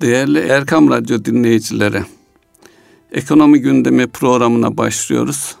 [0.00, 2.02] Değerli Erkam Radyo dinleyicileri,
[3.12, 5.56] Ekonomi Gündemi programına başlıyoruz.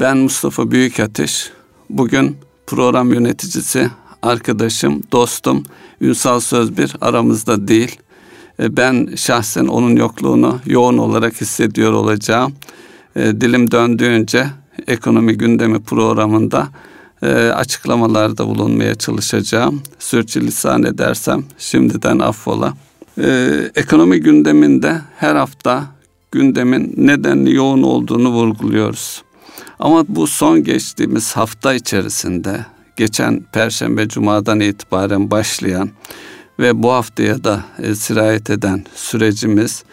[0.00, 1.50] Ben Mustafa Büyükateş.
[1.90, 2.36] Bugün
[2.66, 3.90] program yöneticisi,
[4.22, 5.64] arkadaşım, dostum
[6.00, 7.96] Ünsal Sözbir aramızda değil.
[8.60, 12.52] E, ben şahsen onun yokluğunu yoğun olarak hissediyor olacağım.
[13.16, 14.46] E, dilim döndüğünce
[14.86, 16.68] ekonomi gündemi programında
[17.22, 19.82] e, açıklamalarda bulunmaya çalışacağım.
[19.98, 22.74] Sürçülisan edersem şimdiden affola.
[23.74, 25.86] Ekonomi gündeminde her hafta
[26.32, 29.22] gündemin nedenli yoğun olduğunu vurguluyoruz.
[29.78, 32.66] Ama bu son geçtiğimiz hafta içerisinde
[32.96, 35.90] geçen Perşembe Cuma'dan itibaren başlayan
[36.58, 39.84] ve bu haftaya da e, sirayet eden sürecimiz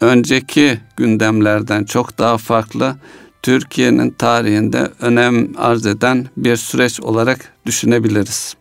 [0.00, 2.96] önceki gündemlerden çok daha farklı
[3.42, 8.54] Türkiye'nin tarihinde önem arz eden bir süreç olarak düşünebiliriz.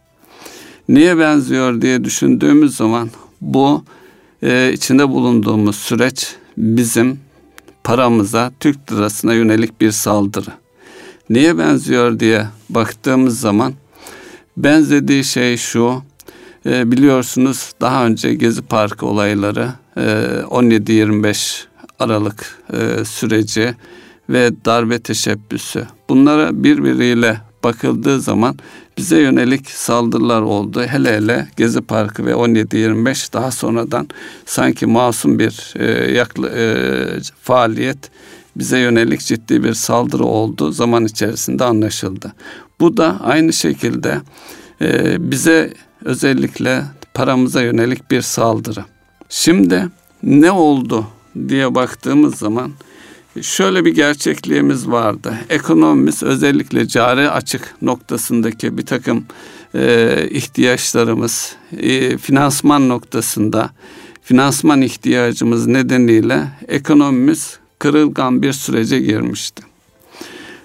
[0.89, 3.09] Niye benziyor diye düşündüğümüz zaman
[3.43, 3.83] bu
[4.43, 7.19] e, içinde bulunduğumuz süreç bizim
[7.83, 10.49] paramıza, Türk lirasına yönelik bir saldırı.
[11.29, 13.73] Niye benziyor diye baktığımız zaman
[14.57, 16.01] benzediği şey şu.
[16.65, 21.63] E, biliyorsunuz daha önce Gezi Parkı olayları e, 17-25
[21.99, 23.75] Aralık e, süreci
[24.29, 25.87] ve darbe teşebbüsü.
[26.09, 28.55] Bunlara birbiriyle bakıldığı zaman
[28.97, 30.83] bize yönelik saldırılar oldu.
[30.83, 34.07] Hele hele Gezi Parkı ve 17-25 daha sonradan
[34.45, 36.65] sanki masum bir e, yaklı, e,
[37.41, 38.11] faaliyet
[38.55, 42.33] bize yönelik ciddi bir saldırı oldu zaman içerisinde anlaşıldı.
[42.79, 44.21] Bu da aynı şekilde
[44.81, 45.73] e, bize
[46.05, 46.83] özellikle
[47.13, 48.85] paramıza yönelik bir saldırı.
[49.29, 49.87] Şimdi
[50.23, 51.07] ne oldu
[51.47, 52.71] diye baktığımız zaman
[53.41, 55.33] şöyle bir gerçekliğimiz vardı.
[55.49, 59.25] Ekonomimiz özellikle cari açık noktasındaki bir takım
[59.75, 63.69] e, ihtiyaçlarımız, e, finansman noktasında
[64.23, 69.63] finansman ihtiyacımız nedeniyle ekonomimiz kırılgan bir sürece girmişti.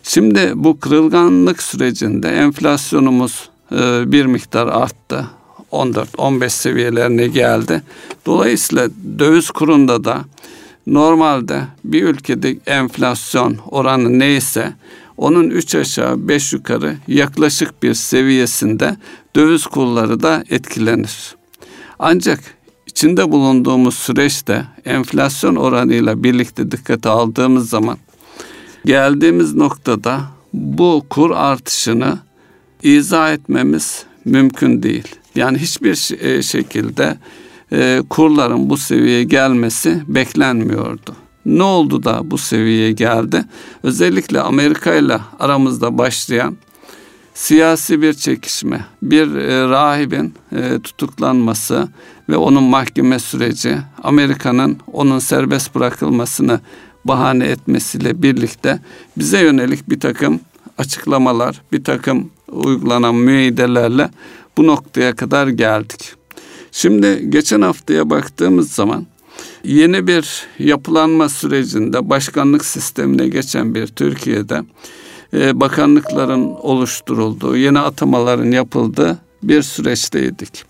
[0.03, 5.27] Şimdi bu kırılganlık sürecinde enflasyonumuz e, bir miktar arttı.
[5.73, 7.83] 14-15 seviyelerine geldi.
[8.27, 10.25] Dolayısıyla döviz kurunda da
[10.95, 14.73] normalde bir ülkede enflasyon oranı neyse
[15.17, 18.97] onun 3 aşağı 5 yukarı yaklaşık bir seviyesinde
[19.37, 21.37] döviz kurları da etkilenir.
[21.99, 22.41] Ancak
[22.87, 27.99] içinde bulunduğumuz süreçte enflasyon oranıyla birlikte dikkate aldığımız zaman
[28.85, 30.21] geldiğimiz noktada
[30.53, 32.19] bu kur artışını
[32.83, 35.09] izah etmemiz mümkün değil.
[35.35, 37.19] Yani hiçbir e, şekilde
[37.73, 41.17] e, kurların bu seviyeye gelmesi beklenmiyordu.
[41.47, 43.45] Ne oldu da bu seviyeye geldi?
[43.83, 46.57] Özellikle Amerika ile aramızda başlayan
[47.35, 51.89] siyasi bir çekişme, bir e, rahibin e, tutuklanması
[52.29, 56.61] ve onun mahkeme süreci, Amerika'nın onun serbest bırakılmasını
[57.05, 58.81] bahane etmesiyle birlikte
[59.19, 60.41] bize yönelik bir takım
[60.79, 64.11] açıklamalar, bir takım uygulanan müeyyidelerle
[64.57, 66.15] bu noktaya kadar geldik.
[66.73, 69.07] Şimdi geçen haftaya baktığımız zaman
[69.65, 74.63] yeni bir yapılanma sürecinde başkanlık sistemine geçen bir Türkiye'de
[75.35, 80.65] e, bakanlıkların oluşturulduğu, yeni atamaların yapıldığı bir süreçteydik.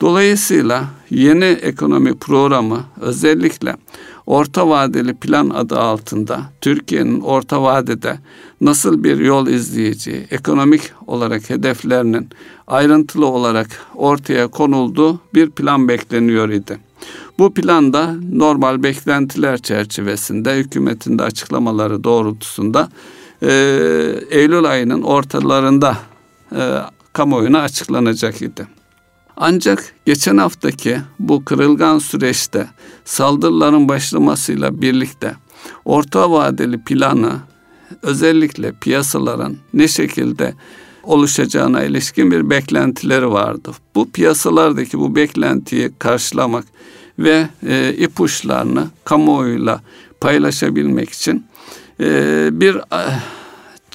[0.00, 3.76] Dolayısıyla yeni ekonomi programı özellikle
[4.30, 8.18] orta vadeli plan adı altında Türkiye'nin orta vadede
[8.60, 12.28] nasıl bir yol izleyeceği, ekonomik olarak hedeflerinin
[12.66, 16.78] ayrıntılı olarak ortaya konulduğu bir plan bekleniyor idi.
[17.38, 22.88] Bu planda normal beklentiler çerçevesinde hükümetin de açıklamaları doğrultusunda
[23.42, 23.52] e,
[24.30, 25.96] Eylül ayının ortalarında
[26.56, 26.78] e,
[27.12, 28.66] kamuoyuna açıklanacak idi.
[29.36, 32.68] Ancak geçen haftaki bu kırılgan süreçte
[33.04, 35.34] saldırıların başlamasıyla birlikte
[35.84, 37.32] orta vadeli planı
[38.02, 40.54] özellikle piyasaların ne şekilde
[41.02, 43.70] oluşacağına ilişkin bir beklentileri vardı.
[43.94, 46.64] Bu piyasalardaki bu beklentiyi karşılamak
[47.18, 49.80] ve e, ipuçlarını kamuoyuyla
[50.20, 51.46] paylaşabilmek için
[52.00, 53.02] e, bir e,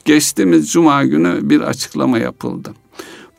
[0.06, 2.74] geçtiğimiz cuma günü bir açıklama yapıldı.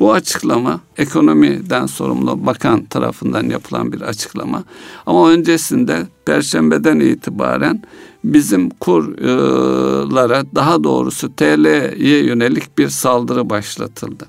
[0.00, 4.64] Bu açıklama ekonomiden sorumlu bakan tarafından yapılan bir açıklama.
[5.06, 7.82] Ama öncesinde perşembeden itibaren
[8.24, 14.26] bizim kurlara daha doğrusu TL'ye yönelik bir saldırı başlatıldı.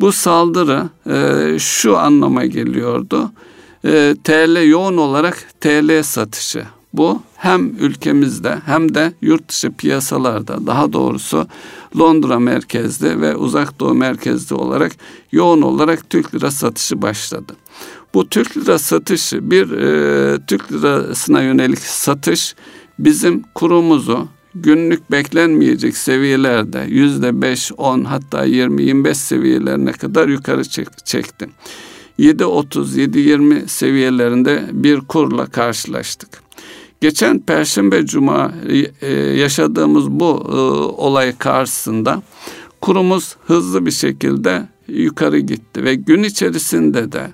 [0.00, 3.30] Bu saldırı e, şu anlama geliyordu.
[3.84, 6.64] E, TL yoğun olarak TL satışı.
[6.92, 11.46] Bu hem ülkemizde hem de yurt dışı piyasalarda daha doğrusu
[11.98, 14.92] Londra merkezli ve uzak doğu merkezli olarak
[15.32, 17.56] yoğun olarak Türk lira satışı başladı.
[18.14, 22.54] Bu Türk lira satışı bir e, Türk lirasına yönelik satış
[22.98, 30.64] bizim kurumuzu günlük beklenmeyecek seviyelerde yüzde beş, on hatta yirmi, yirmi beş seviyelerine kadar yukarı
[31.04, 31.48] çekti.
[32.18, 36.47] 7.30, 7.20 seviyelerinde bir kurla karşılaştık.
[37.00, 38.52] Geçen Perşembe Cuma
[39.00, 40.56] e, yaşadığımız bu e,
[41.02, 42.22] olay karşısında
[42.80, 47.30] kurumuz hızlı bir şekilde yukarı gitti ve gün içerisinde de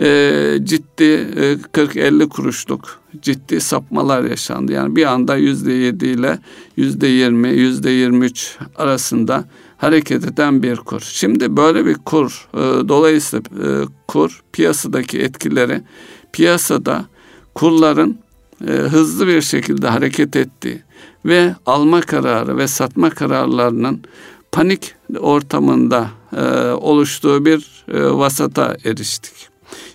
[0.00, 4.72] e, ciddi e, 40-50 kuruşluk ciddi sapmalar yaşandı.
[4.72, 6.38] Yani bir anda yüzde yedi ile
[6.76, 9.44] yüzde yirmi, yüzde yirmi üç arasında
[9.76, 11.00] hareket eden bir kur.
[11.00, 13.68] Şimdi böyle bir kur, e, dolayısıyla e,
[14.08, 15.82] kur piyasadaki etkileri
[16.32, 17.04] piyasada
[17.54, 18.23] kurların
[18.66, 20.82] e, hızlı bir şekilde hareket ettiği
[21.24, 24.02] ve alma kararı ve satma kararlarının
[24.52, 29.34] panik ortamında e, oluştuğu bir e, vasata eriştik.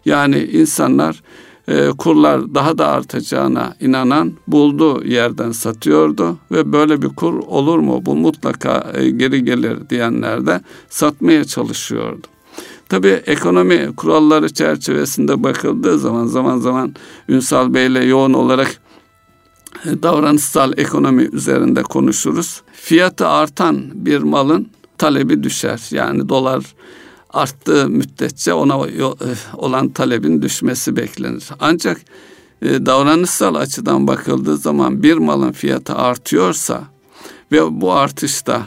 [0.05, 1.21] Yani insanlar
[1.67, 8.05] e, kurlar daha da artacağına inanan bulduğu yerden satıyordu ve böyle bir kur olur mu
[8.05, 12.27] bu mutlaka e, geri gelir diyenler de satmaya çalışıyordu.
[12.89, 16.95] Tabii ekonomi kuralları çerçevesinde bakıldığı zaman zaman zaman
[17.29, 18.81] Ünsal Bey ile yoğun olarak
[19.85, 22.61] e, davranışsal ekonomi üzerinde konuşuruz.
[22.73, 25.81] Fiyatı artan bir malın talebi düşer.
[25.91, 26.63] Yani dolar
[27.29, 29.03] arttığı müddetçe ona e,
[29.53, 31.49] olan talebin düşmesi beklenir.
[31.59, 32.01] Ancak
[32.61, 36.83] e, davranışsal açıdan bakıldığı zaman bir malın fiyatı artıyorsa
[37.51, 38.61] ve bu artışta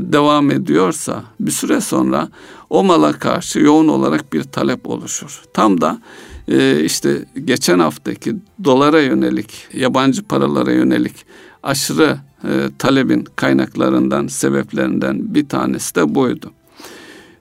[0.00, 2.28] devam ediyorsa bir süre sonra
[2.70, 5.42] o mala karşı yoğun olarak bir talep oluşur.
[5.54, 6.00] Tam da
[6.48, 11.14] e, işte geçen haftaki dolara yönelik, yabancı paralara yönelik
[11.62, 16.52] aşırı e, talebin kaynaklarından, sebeplerinden bir tanesi de buydu.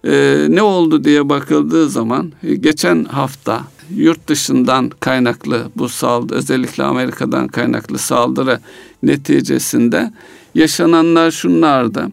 [0.03, 3.63] E, ne oldu diye bakıldığı zaman e, geçen hafta
[3.95, 8.59] yurt dışından kaynaklı bu saldırı özellikle Amerika'dan kaynaklı saldırı
[9.03, 10.13] neticesinde
[10.57, 12.07] yaşananlar şunlardı.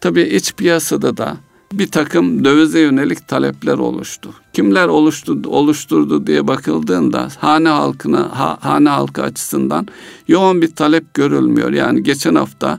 [0.00, 1.36] Tabii iç piyasada da
[1.72, 4.30] bir takım dövize yönelik talepler oluştu.
[4.52, 9.88] Kimler oluştu, oluşturdu diye bakıldığında hane halkına ha, hane halkı açısından
[10.28, 11.72] yoğun bir talep görülmüyor.
[11.72, 12.78] Yani geçen hafta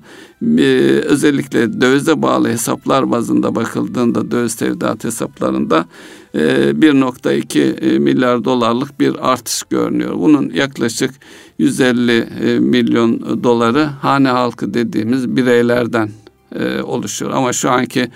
[0.58, 0.64] e,
[1.06, 5.86] özellikle dövize bağlı hesaplar bazında bakıldığında döviz tevdiat hesaplarında
[6.34, 10.16] 1.2 e, milyar dolarlık bir artış görünüyor.
[10.20, 11.12] Bunun yaklaşık
[11.58, 16.10] 150 e, milyon doları hane halkı dediğimiz bireylerden
[16.56, 17.32] e, oluşuyor.
[17.32, 18.12] Ama şu anki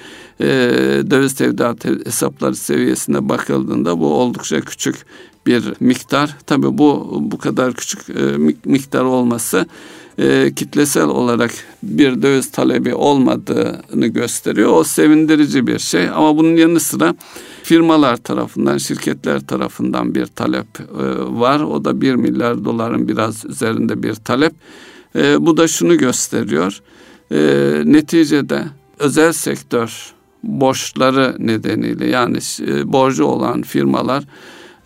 [1.11, 4.95] döviz tevdiat hesapları seviyesinde bakıldığında bu oldukça küçük
[5.45, 6.37] bir miktar.
[6.45, 8.01] Tabi bu bu kadar küçük
[8.65, 9.65] miktar olması
[10.19, 11.51] e, kitlesel olarak
[11.83, 14.69] bir döviz talebi olmadığını gösteriyor.
[14.73, 17.15] O sevindirici bir şey ama bunun yanı sıra
[17.63, 20.83] firmalar tarafından, şirketler tarafından bir talep e,
[21.39, 21.59] var.
[21.59, 24.53] O da bir milyar doların biraz üzerinde bir talep.
[25.15, 26.81] E, bu da şunu gösteriyor
[27.31, 27.37] e,
[27.85, 28.63] neticede
[28.99, 30.13] özel sektör
[30.43, 32.37] borçları nedeniyle yani
[32.67, 34.23] e, borcu olan firmalar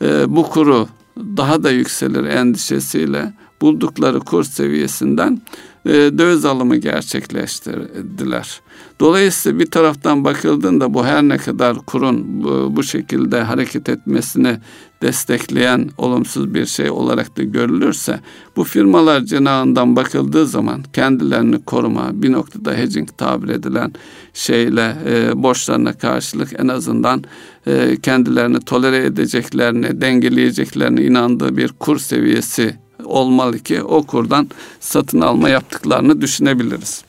[0.02, 0.88] e, bu kuru
[1.18, 5.42] daha da yükselir endişesiyle buldukları kur seviyesinden
[5.86, 8.62] e, döviz alımı gerçekleştirdiler.
[9.00, 12.44] Dolayısıyla bir taraftan bakıldığında bu her ne kadar kurun
[12.76, 14.58] bu, şekilde hareket etmesini
[15.02, 18.20] destekleyen olumsuz bir şey olarak da görülürse
[18.56, 23.94] bu firmalar cenahından bakıldığı zaman kendilerini koruma bir noktada hedging tabir edilen
[24.34, 27.24] şeyle e, borçlarına karşılık en azından
[27.68, 34.50] e, kendilerini tolere edeceklerini dengeleyeceklerini inandığı bir kur seviyesi olmalı ki o kurdan
[34.80, 37.04] satın alma yaptıklarını düşünebiliriz.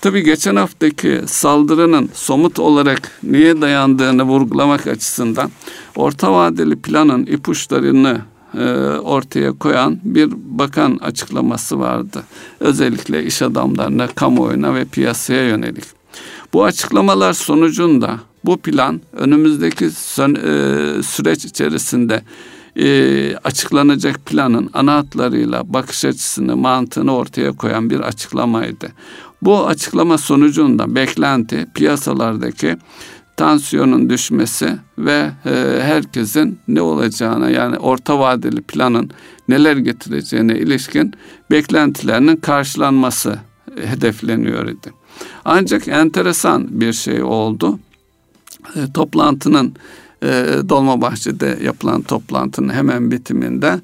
[0.00, 5.50] Tabi geçen haftaki saldırının somut olarak niye dayandığını vurgulamak açısından
[5.96, 8.20] orta vadeli planın ipuçlarını
[8.58, 8.64] e,
[8.98, 12.22] ortaya koyan bir bakan açıklaması vardı.
[12.60, 15.84] Özellikle iş adamlarına, kamuoyuna ve piyasaya yönelik.
[16.52, 19.90] Bu açıklamalar sonucunda bu plan önümüzdeki e,
[21.02, 22.22] süreç içerisinde
[22.76, 28.88] e, açıklanacak planın ana hatlarıyla bakış açısını, mantığını ortaya koyan bir açıklamaydı.
[29.42, 32.76] Bu açıklama sonucunda beklenti piyasalardaki
[33.36, 39.10] tansiyonun düşmesi ve e, herkesin ne olacağına yani orta vadeli planın
[39.48, 41.12] neler getireceğine ilişkin
[41.50, 43.38] beklentilerinin karşılanması
[43.84, 44.92] hedefleniyor idi.
[45.44, 47.78] Ancak enteresan bir şey oldu.
[48.76, 49.74] E, toplantının
[50.24, 53.80] e, Dolmabahçe'de yapılan toplantının hemen bitiminde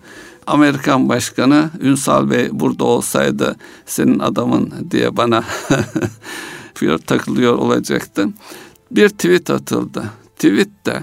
[0.47, 3.57] Amerikan Başkanı Ünsal Bey burada olsaydı
[3.87, 5.45] senin adamın diye bana
[7.07, 8.29] takılıyor olacaktı.
[8.91, 10.05] Bir tweet atıldı.
[10.37, 11.03] Tweette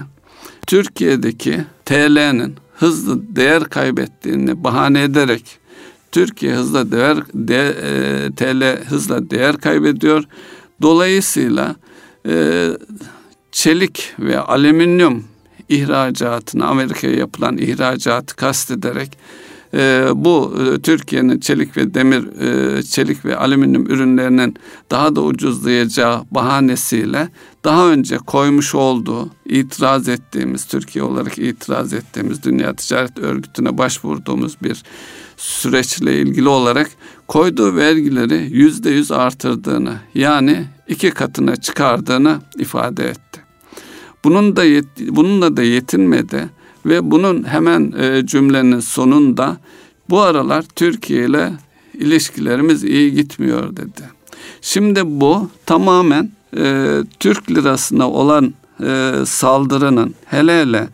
[0.66, 5.58] Türkiye'deki TL'nin hızlı değer kaybettiğini bahane ederek
[6.12, 10.24] Türkiye hızla değer de, e, TL hızla değer kaybediyor.
[10.82, 11.76] Dolayısıyla
[12.28, 12.68] e,
[13.52, 15.24] çelik ve alüminyum
[15.68, 19.18] ihracatını Amerika'ya yapılan ihracatı kastederek
[19.74, 24.56] e, bu e, Türkiye'nin çelik ve demir e, çelik ve alüminyum ürünlerinin
[24.90, 27.28] daha da ucuzlayacağı bahanesiyle
[27.64, 34.82] daha önce koymuş olduğu itiraz ettiğimiz Türkiye olarak itiraz ettiğimiz Dünya Ticaret Örgütü'ne başvurduğumuz bir
[35.36, 36.90] süreçle ilgili olarak
[37.28, 43.40] koyduğu vergileri yüzde yüz artırdığını yani iki katına çıkardığını ifade etti.
[44.24, 46.48] Bunun da yet, bununla da yetinmedi
[46.86, 49.56] ve bunun hemen e, cümlenin sonunda
[50.10, 51.52] bu aralar Türkiye ile
[51.94, 54.02] ilişkilerimiz iyi gitmiyor dedi.
[54.60, 60.88] Şimdi bu tamamen e, Türk lirasına olan e, saldırının hele hele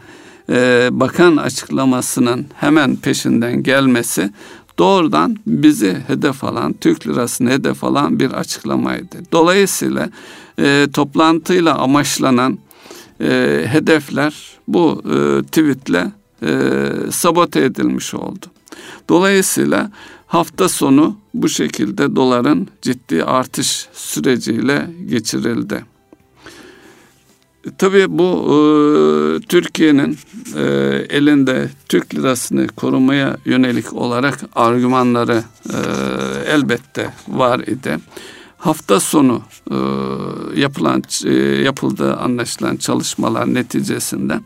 [0.48, 4.30] e, bakan açıklamasının hemen peşinden gelmesi
[4.78, 9.16] doğrudan bizi hedef alan, Türk lirasını hedef alan bir açıklamaydı.
[9.32, 10.10] Dolayısıyla
[10.58, 12.58] e, toplantıyla amaçlanan
[13.20, 14.34] e, hedefler
[14.68, 16.12] bu e, tweetle
[16.42, 18.46] e, sabote edilmiş oldu.
[19.08, 19.90] Dolayısıyla
[20.26, 25.93] hafta sonu bu şekilde doların ciddi artış süreciyle geçirildi.
[27.78, 28.56] Tabii bu e,
[29.46, 30.18] Türkiye'nin
[30.56, 30.62] e,
[31.10, 35.78] elinde Türk lirasını korumaya yönelik olarak argümanları e,
[36.52, 37.98] elbette var idi.
[38.58, 39.76] Hafta sonu e,
[40.60, 44.40] yapılan e, yapıldığı anlaşılan çalışmalar neticesinde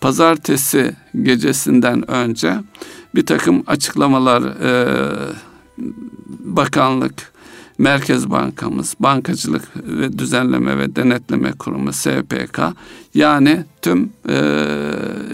[0.00, 2.54] pazartesi gecesinden önce
[3.14, 4.98] bir takım açıklamalar e,
[6.28, 7.32] bakanlık
[7.78, 12.60] Merkez Bankamız, Bankacılık ve Düzenleme ve Denetleme Kurumu SPK
[13.14, 14.64] yani tüm e,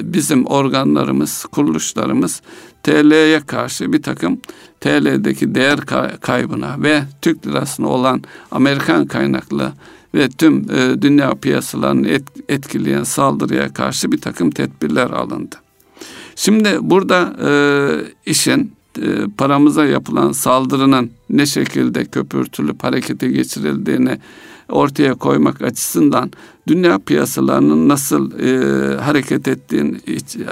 [0.03, 2.43] bizim organlarımız, kuruluşlarımız
[2.83, 4.41] TL'ye karşı bir takım
[4.81, 5.81] TL'deki değer
[6.21, 9.73] kaybına ve Türk lirasına olan Amerikan kaynaklı
[10.15, 15.57] ve tüm e, dünya piyasalarını et, etkileyen saldırıya karşı bir takım tedbirler alındı.
[16.37, 17.51] Şimdi burada e,
[18.31, 18.74] işin
[19.39, 24.19] paramıza yapılan saldırının ne şekilde köpürtülüp harekete geçirildiğini
[24.69, 26.31] ortaya koymak açısından
[26.69, 29.97] dünya piyasalarının nasıl e, hareket ettiğini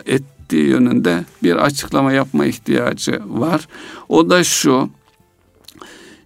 [0.06, 3.68] ettiği yönünde bir açıklama yapma ihtiyacı var.
[4.08, 4.90] O da şu.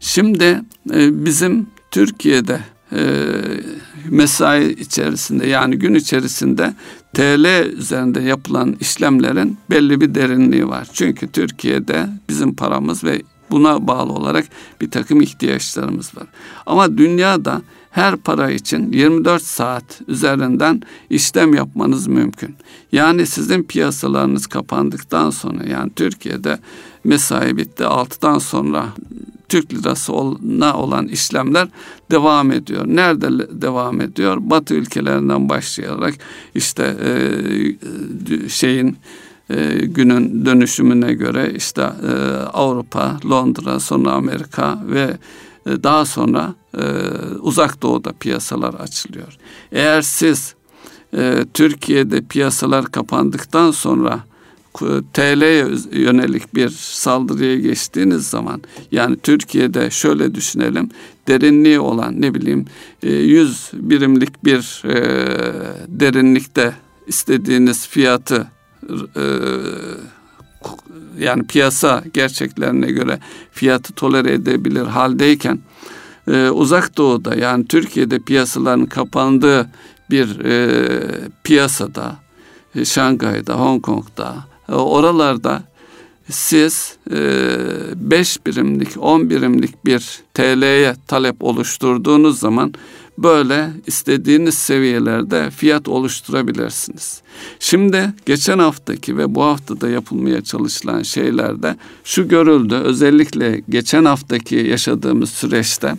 [0.01, 0.61] Şimdi
[0.95, 2.61] e, bizim Türkiye'de
[2.93, 3.03] e,
[4.11, 6.75] mesai içerisinde yani gün içerisinde
[7.17, 10.89] TL üzerinde yapılan işlemlerin belli bir derinliği var.
[10.93, 14.47] Çünkü Türkiye'de bizim paramız ve buna bağlı olarak
[14.81, 16.27] bir takım ihtiyaçlarımız var.
[16.67, 22.57] Ama dünyada her para için 24 saat üzerinden işlem yapmanız mümkün.
[22.93, 26.59] Yani sizin piyasalarınız kapandıktan sonra yani Türkiye'de
[27.05, 28.87] mesai bitti 6'dan sonra
[29.49, 31.69] Türk lirasına olan işlemler
[32.11, 32.85] devam ediyor.
[32.87, 34.37] Nerede devam ediyor?
[34.41, 36.15] Batı ülkelerinden başlayarak
[36.55, 38.99] işte e, şeyin
[39.51, 42.13] e, günün dönüşümüne göre işte e,
[42.53, 45.17] Avrupa, Londra, sonra Amerika ve
[45.67, 46.83] e, daha sonra e,
[47.41, 49.37] uzak doğuda piyasalar açılıyor.
[49.73, 50.55] Eğer siz
[51.17, 54.21] e, Türkiye'de piyasalar kapandıktan sonra
[55.13, 60.91] TL'ye yönelik bir saldırıya geçtiğiniz zaman yani Türkiye'de şöyle düşünelim
[61.29, 62.65] derinliği olan ne bileyim
[63.03, 64.97] 100 e, birimlik bir e,
[65.89, 66.75] derinlikte
[67.07, 68.47] istediğiniz fiyatı
[69.17, 69.25] e,
[71.19, 73.19] yani piyasa gerçeklerine göre
[73.53, 75.59] fiyatı tolere edebilir haldeyken
[76.53, 79.71] uzak doğuda yani Türkiye'de piyasaların kapandığı
[80.11, 80.39] bir
[81.45, 82.17] piyasada
[82.85, 85.63] Şangay'da, Hong Kong'da, e, oralarda
[86.31, 92.75] siz 5 e, birimlik, 10 birimlik bir TL'ye talep oluşturduğunuz zaman
[93.19, 97.21] böyle istediğiniz seviyelerde fiyat oluşturabilirsiniz.
[97.61, 102.75] Şimdi geçen haftaki ve bu haftada yapılmaya çalışılan şeylerde şu görüldü.
[102.75, 105.95] Özellikle geçen haftaki yaşadığımız süreçte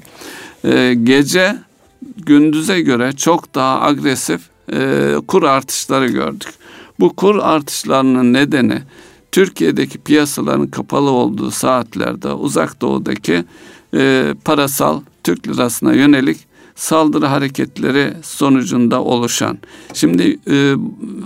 [0.63, 1.57] e, gece
[2.17, 4.41] gündüze göre çok daha agresif
[5.27, 6.50] kur artışları gördük.
[6.99, 8.81] Bu kur artışlarının nedeni
[9.31, 13.43] Türkiye'deki piyasaların kapalı olduğu saatlerde uzak doğudaki
[13.93, 16.37] e, parasal Türk lirasına yönelik
[16.75, 19.57] saldırı hareketleri sonucunda oluşan.
[19.93, 20.75] Şimdi e,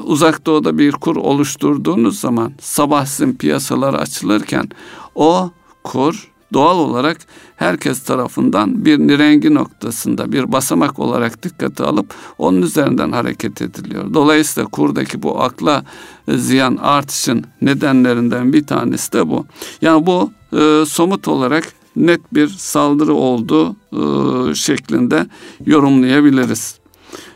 [0.03, 4.69] uzak doğuda bir kur oluşturduğunuz zaman sabah sizin piyasalar açılırken
[5.15, 5.51] o
[5.83, 7.17] kur doğal olarak
[7.55, 14.13] herkes tarafından bir nirengi noktasında bir basamak olarak dikkate alıp onun üzerinden hareket ediliyor.
[14.13, 15.83] Dolayısıyla kurdaki bu akla
[16.27, 19.45] ziyan artışın nedenlerinden bir tanesi de bu.
[19.81, 25.25] Yani bu e, somut olarak net bir saldırı olduğu e, şeklinde
[25.65, 26.81] yorumlayabiliriz.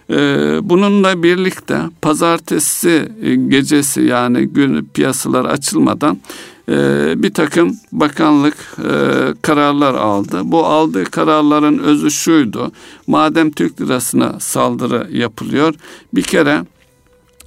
[0.09, 0.15] E,
[0.61, 3.11] bununla birlikte pazartesi
[3.47, 6.19] gecesi yani gün piyasalar açılmadan e,
[7.23, 8.91] bir takım bakanlık e,
[9.41, 10.41] kararlar aldı.
[10.43, 12.71] Bu aldığı kararların özü şuydu.
[13.07, 15.73] Madem Türk lirasına saldırı yapılıyor
[16.13, 16.65] bir kere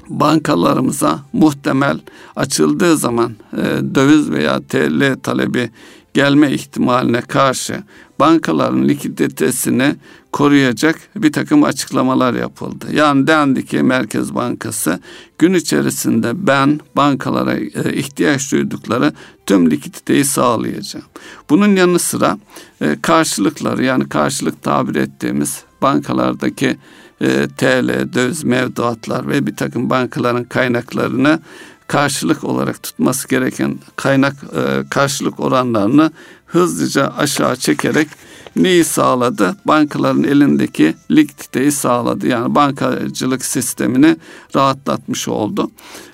[0.09, 2.01] bankalarımıza muhtemel
[2.37, 5.71] açıldığı zaman e, döviz veya TL talebi
[6.19, 7.83] gelme ihtimaline karşı
[8.21, 9.97] bankaların likiditesini
[10.33, 12.87] koruyacak bir takım açıklamalar yapıldı.
[12.93, 15.01] Yani dendi ki Merkez Bankası
[15.39, 19.13] gün içerisinde ben bankalara e, ihtiyaç duydukları
[19.47, 21.07] tüm likiditeyi sağlayacağım.
[21.51, 22.39] Bunun yanı sıra
[22.81, 26.77] e, karşılıkları yani karşılık tabir ettiğimiz bankalardaki
[27.21, 31.41] e, TL, döviz mevduatlar ve bir takım bankaların kaynaklarını
[31.89, 36.11] karşılık olarak tutması gereken kaynak e, karşılık oranlarını
[36.47, 38.09] hızlıca aşağı çekerek
[38.57, 39.57] neyi sağladı?
[39.65, 42.27] Bankaların elindeki likiditeyi sağladı.
[42.27, 44.17] Yani bankacılık sistemini
[44.57, 45.71] rahatlatmış oldu.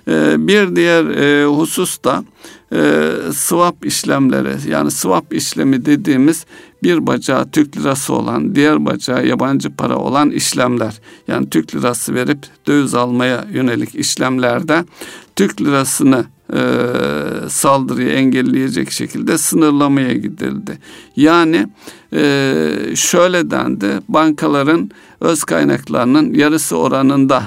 [0.09, 2.25] E, bir diğer e, husus da
[3.33, 6.47] swap işlemleri yani swap işlemi dediğimiz
[6.83, 12.39] bir bacağı Türk lirası olan diğer bacağı yabancı para olan işlemler yani Türk lirası verip
[12.67, 14.85] döviz almaya yönelik işlemlerde
[15.37, 16.61] Türk lirasını e,
[17.49, 20.79] saldırıyı engelleyecek şekilde sınırlamaya gidildi.
[21.17, 21.69] Yani
[22.13, 27.43] e, şöyle dendi bankaların öz kaynaklarının yarısı oranında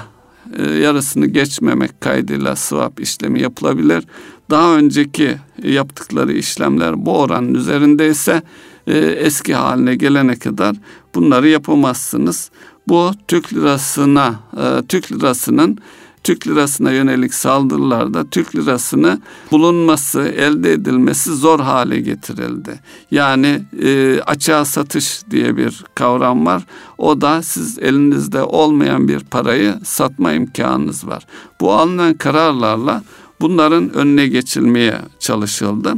[0.58, 4.04] e, yarısını geçmemek kaydıyla swap işlemi yapılabilir.
[4.50, 8.42] Daha önceki yaptıkları işlemler bu oranın üzerindeyse
[8.86, 10.76] e, eski haline gelene kadar
[11.14, 12.50] bunları yapamazsınız.
[12.88, 15.78] Bu Türk lirasına, e, Türk lirasının
[16.24, 19.20] Türk lirasına yönelik saldırılarda Türk lirasını
[19.50, 22.80] bulunması, elde edilmesi zor hale getirildi.
[23.10, 26.62] Yani e, açığa satış diye bir kavram var.
[26.98, 31.26] O da siz elinizde olmayan bir parayı satma imkanınız var.
[31.60, 33.02] Bu alınan kararlarla
[33.40, 35.94] bunların önüne geçilmeye çalışıldı.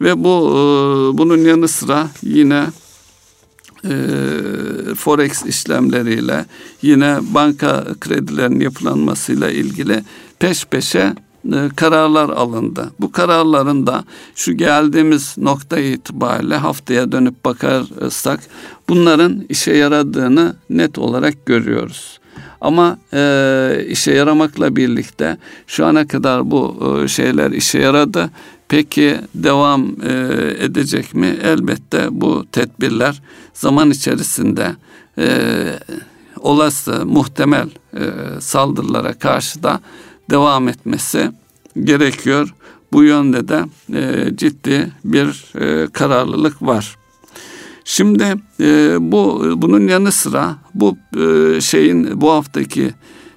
[0.00, 2.66] Ve bu e, bunun yanı sıra yine
[3.84, 3.94] e,
[4.94, 6.44] forex işlemleriyle
[6.82, 10.02] yine banka kredilerinin yapılanmasıyla ilgili
[10.38, 11.14] peş peşe
[11.52, 12.90] e, kararlar alındı.
[13.00, 18.40] Bu kararların da şu geldiğimiz nokta itibariyle haftaya dönüp bakarsak
[18.88, 22.20] bunların işe yaradığını net olarak görüyoruz.
[22.60, 28.30] Ama e, işe yaramakla birlikte şu ana kadar bu e, şeyler işe yaradı.
[28.70, 30.12] Peki devam e,
[30.58, 31.38] edecek mi?
[31.42, 33.22] Elbette bu tedbirler
[33.54, 34.76] zaman içerisinde
[35.18, 35.28] e,
[36.36, 38.00] olası muhtemel e,
[38.40, 39.80] saldırılara karşı da
[40.30, 41.30] devam etmesi
[41.84, 42.54] gerekiyor.
[42.92, 46.96] Bu yönde de e, ciddi bir e, kararlılık var.
[47.84, 52.90] Şimdi e, bu bunun yanı sıra bu e, şeyin bu haftaki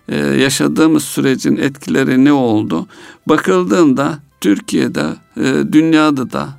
[0.10, 2.88] e, yaşadığımız sürecin etkileri ne oldu?
[3.28, 5.06] Bakıldığında Türkiye'de,
[5.38, 6.50] e, dünyada da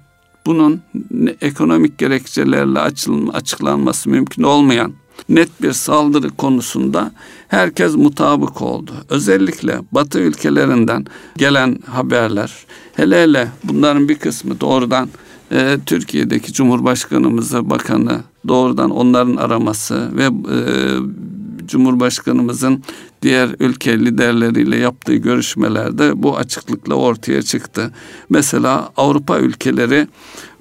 [0.46, 0.82] bunun
[1.40, 2.78] ekonomik gerekçelerle
[3.32, 4.92] açıklanması mümkün olmayan
[5.28, 7.12] net bir saldırı konusunda
[7.48, 8.92] herkes mutabık oldu.
[9.08, 12.52] Özellikle Batı ülkelerinden gelen haberler,
[12.96, 15.08] hele hele bunların bir kısmı doğrudan
[15.52, 20.58] e, Türkiye'deki Cumhurbaşkanımızı, bakanı doğrudan onların araması ve e,
[21.66, 22.82] Cumhurbaşkanımızın
[23.22, 27.90] diğer ülke liderleriyle yaptığı görüşmelerde bu açıklıkla ortaya çıktı.
[28.28, 30.08] Mesela Avrupa ülkeleri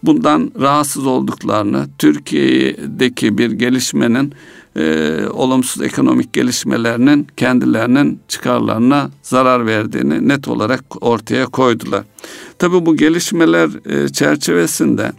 [0.04, 4.34] bundan rahatsız olduklarını, Türkiye'deki bir gelişmenin
[4.78, 12.04] e, olumsuz ekonomik gelişmelerinin kendilerinin çıkarlarına zarar verdiğini net olarak ortaya koydular.
[12.60, 15.12] Tabi bu gelişmeler e, çerçevesinde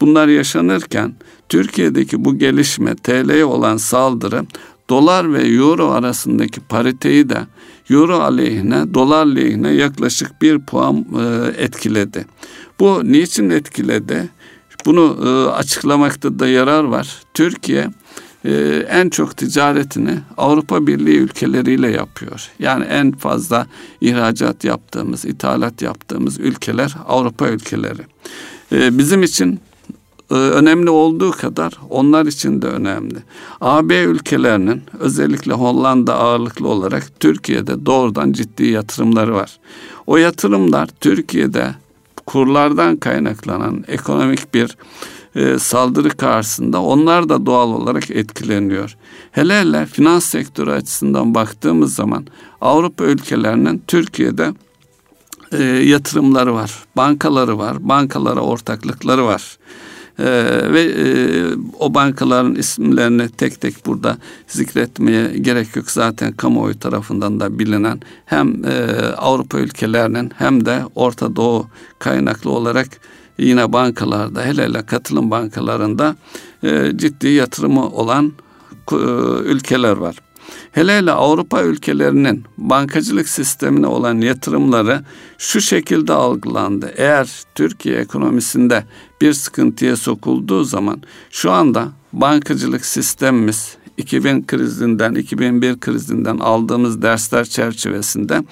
[0.00, 1.14] bunlar yaşanırken
[1.48, 4.44] Türkiye'deki bu gelişme TL'ye olan saldırı
[4.90, 7.38] dolar ve euro arasındaki pariteyi de
[7.90, 12.26] euro aleyhine dolar lehine yaklaşık bir puan e, etkiledi.
[12.80, 14.30] Bu niçin etkiledi?
[14.86, 17.22] Bunu e, açıklamakta da yarar var.
[17.34, 17.90] Türkiye
[18.44, 18.52] e,
[18.90, 22.50] en çok ticaretini Avrupa Birliği ülkeleriyle yapıyor.
[22.58, 23.66] Yani en fazla
[24.00, 28.02] ihracat yaptığımız, ithalat yaptığımız ülkeler Avrupa ülkeleri.
[28.72, 29.60] Bizim için
[30.34, 33.16] önemli olduğu kadar onlar için de önemli.
[33.60, 39.58] AB ülkelerinin özellikle Hollanda ağırlıklı olarak Türkiye'de doğrudan ciddi yatırımları var.
[40.06, 41.74] O yatırımlar Türkiye'de
[42.26, 44.76] kurlardan kaynaklanan ekonomik bir
[45.34, 48.96] e, saldırı karşısında onlar da doğal olarak etkileniyor.
[49.32, 52.26] Hele hele finans sektörü açısından baktığımız zaman
[52.60, 54.52] Avrupa ülkelerinin Türkiye'de
[55.52, 59.58] e, yatırımları var, bankaları var, bankalara ortaklıkları var.
[60.18, 60.24] Ee,
[60.72, 61.04] ve e,
[61.78, 65.90] o bankaların isimlerini tek tek burada zikretmeye gerek yok.
[65.90, 71.66] Zaten kamuoyu tarafından da bilinen hem e, Avrupa ülkelerinin hem de Orta Doğu
[71.98, 72.88] kaynaklı olarak
[73.38, 76.16] yine bankalarda hele hele katılım bankalarında
[76.62, 78.32] e, ciddi yatırımı olan
[78.92, 78.96] e,
[79.44, 80.16] ülkeler var.
[80.72, 85.04] Hele hele Avrupa ülkelerinin bankacılık sistemine olan yatırımları
[85.38, 86.92] şu şekilde algılandı.
[86.96, 88.84] Eğer Türkiye ekonomisinde
[89.20, 98.42] bir sıkıntıya sokulduğu zaman şu anda bankacılık sistemimiz 2000 krizinden 2001 krizinden aldığımız dersler çerçevesinde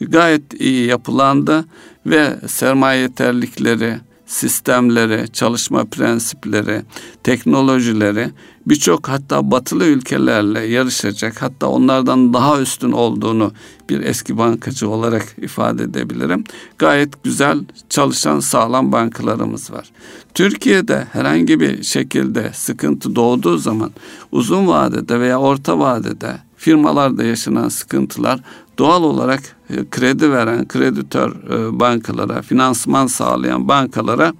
[0.00, 1.64] gayet iyi yapılandı
[2.06, 4.00] ve sermaye yeterlikleri,
[4.32, 6.82] sistemleri, çalışma prensipleri,
[7.24, 8.30] teknolojileri
[8.66, 13.52] birçok hatta batılı ülkelerle yarışacak hatta onlardan daha üstün olduğunu
[13.88, 16.44] bir eski bankacı olarak ifade edebilirim.
[16.78, 19.90] Gayet güzel çalışan sağlam bankalarımız var.
[20.34, 23.90] Türkiye'de herhangi bir şekilde sıkıntı doğduğu zaman
[24.32, 28.40] uzun vadede veya orta vadede firmalarda yaşanan sıkıntılar
[28.82, 34.32] doğal olarak e, kredi veren kreditör e, bankalara, finansman sağlayan bankalara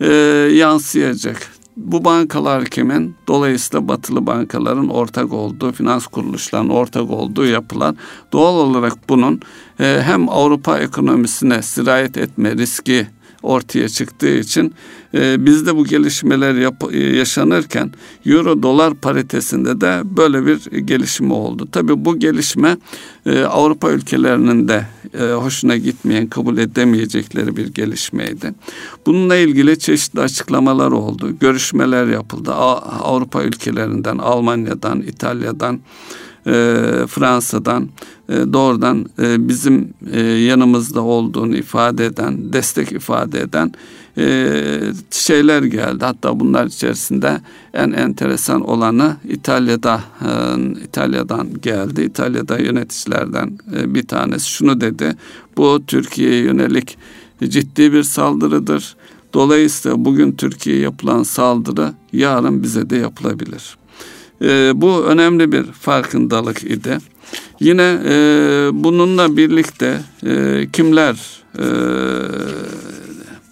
[0.00, 0.06] e,
[0.52, 1.52] yansıyacak.
[1.76, 3.14] Bu bankalar kimin?
[3.28, 7.94] Dolayısıyla batılı bankaların ortak olduğu, finans kuruluşlarının ortak olduğu yapılar.
[8.32, 9.40] Doğal olarak bunun
[9.78, 13.06] hem Avrupa ekonomisine sirayet etme riski
[13.42, 14.74] ortaya çıktığı için
[15.14, 17.92] e, bizde bu gelişmeler yap, e, yaşanırken
[18.26, 21.68] euro dolar paritesinde de böyle bir gelişme oldu.
[21.72, 22.76] Tabii bu gelişme
[23.26, 24.86] e, Avrupa ülkelerinin de
[25.18, 28.54] e, hoşuna gitmeyen, kabul edemeyecekleri bir gelişmeydi.
[29.06, 31.38] Bununla ilgili çeşitli açıklamalar oldu.
[31.40, 32.52] Görüşmeler yapıldı.
[32.52, 35.80] Avrupa ülkelerinden, Almanya'dan, İtalya'dan,
[36.46, 36.52] e,
[37.08, 37.88] Fransa'dan
[38.52, 43.72] doğrudan e, bizim e, yanımızda olduğunu ifade eden, destek ifade eden
[44.18, 46.04] e, şeyler geldi.
[46.04, 47.40] Hatta bunlar içerisinde
[47.74, 50.30] en enteresan olanı İtalya'da e,
[50.84, 52.02] İtalya'dan geldi.
[52.02, 55.16] İtalya'da yöneticilerden e, bir tanesi şunu dedi.
[55.56, 56.98] Bu Türkiye'ye yönelik
[57.48, 58.96] ciddi bir saldırıdır.
[59.34, 63.76] Dolayısıyla bugün Türkiye'ye yapılan saldırı yarın bize de yapılabilir.
[64.42, 66.98] E, bu önemli bir farkındalık idi.
[67.60, 68.14] Yine e,
[68.72, 71.66] bununla birlikte e, kimler e,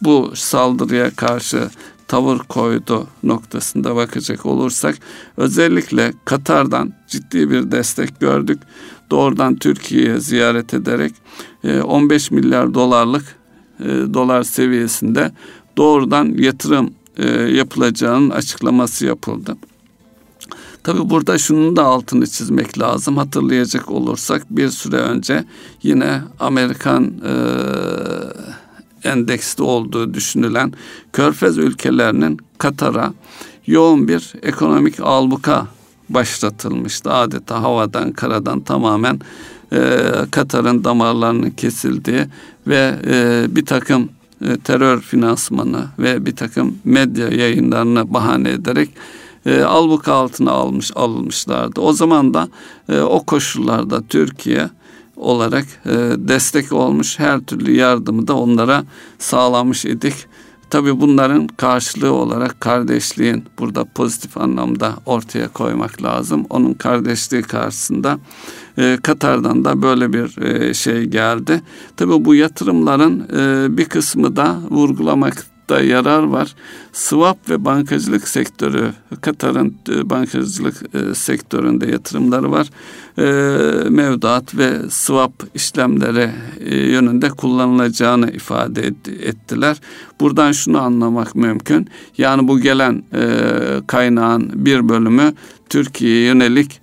[0.02, 1.70] bu saldırıya karşı
[2.08, 4.98] tavır koydu noktasında bakacak olursak
[5.36, 8.58] özellikle Katar'dan ciddi bir destek gördük.
[9.10, 11.14] Doğrudan Türkiye'ye ziyaret ederek
[11.84, 13.36] 15 milyar dolarlık
[14.14, 15.32] dolar seviyesinde
[15.76, 16.90] doğrudan yatırım
[17.48, 19.56] yapılacağının açıklaması yapıldı.
[20.84, 23.16] Tabi burada şunun da altını çizmek lazım.
[23.16, 25.44] Hatırlayacak olursak bir süre önce
[25.82, 27.32] yine Amerikan e,
[29.08, 30.72] endeksli olduğu düşünülen
[31.12, 33.14] Körfez ülkelerinin Katar'a
[33.66, 35.66] yoğun bir ekonomik albuka
[36.08, 37.12] başlatılmıştı.
[37.12, 39.20] Adeta havadan, karadan tamamen
[39.72, 39.78] e,
[40.30, 42.26] Katar'ın damarlarının kesildiği
[42.66, 44.08] ve e, bir takım
[44.46, 48.90] e, terör finansmanı ve bir takım medya yayınlarını bahane ederek
[49.46, 51.80] e, albuka altına almış alınmışlardı.
[51.80, 52.48] O zaman da
[52.88, 54.70] e, o koşullarda Türkiye
[55.16, 58.84] olarak e, destek olmuş her türlü yardımı da onlara
[59.18, 60.14] sağlamış idik.
[60.70, 66.46] Tabii bunların karşılığı olarak kardeşliğin burada pozitif anlamda ortaya koymak lazım.
[66.50, 68.18] Onun kardeşliği karşısında
[68.78, 71.62] e, Katar'dan da böyle bir e, şey geldi.
[71.96, 76.54] Tabii bu yatırımların e, bir kısmı da vurgulamak da yarar var.
[76.92, 82.70] Swap ve bankacılık sektörü, Katar'ın e, bankacılık e, sektöründe yatırımları var.
[83.18, 83.22] E,
[83.88, 86.30] mevduat ve swap işlemleri
[86.70, 89.80] yönünde kullanılacağını ifade ettiler.
[90.20, 91.88] Buradan şunu anlamak mümkün.
[92.18, 93.02] Yani bu gelen
[93.86, 95.34] kaynağın bir bölümü
[95.68, 96.80] Türkiye'ye yönelik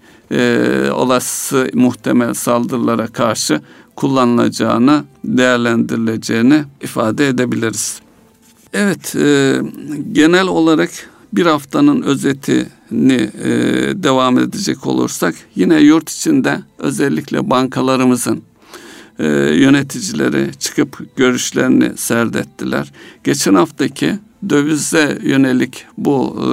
[0.92, 3.62] olası muhtemel saldırılara karşı
[3.96, 8.02] kullanılacağını, değerlendirileceğini ifade edebiliriz.
[8.74, 9.56] Evet, e,
[10.12, 10.90] genel olarak
[11.34, 13.52] bir haftanın özetini e,
[14.04, 18.42] devam edecek olursak yine yurt içinde özellikle bankalarımızın
[19.20, 22.92] e, yöneticileri çıkıp görüşlerini serdettiler.
[23.24, 26.48] Geçen haftaki dövize yönelik bu e,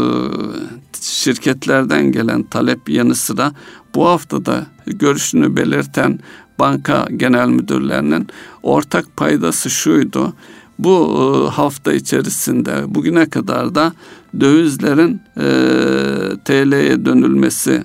[1.00, 3.52] şirketlerden gelen talep yanı sıra
[3.94, 6.18] bu haftada görüşünü belirten
[6.58, 8.26] banka genel müdürlerinin
[8.62, 10.34] ortak paydası şuydu
[10.78, 13.92] bu e, hafta içerisinde bugüne kadar da
[14.40, 15.46] dövizlerin e,
[16.44, 17.84] TL'ye dönülmesi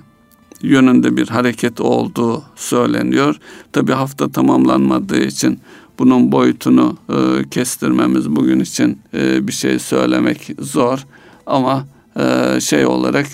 [0.62, 3.36] yönünde bir hareket olduğu söyleniyor.
[3.74, 5.60] Tabi hafta tamamlanmadığı için
[6.00, 11.06] bunun boyutunu e, kestirmemiz bugün için e, bir şey söylemek zor
[11.46, 11.88] ama
[12.20, 13.28] e, şey olarak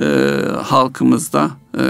[0.00, 0.06] e,
[0.62, 1.84] halkımızda e,